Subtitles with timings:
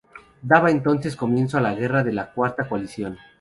[0.41, 3.19] Daba entonces comienzo la guerra de la Cuarta Coalición.